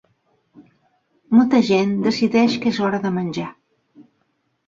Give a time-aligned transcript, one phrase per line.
[1.35, 3.49] Molta gent decideix que és hora de menjar.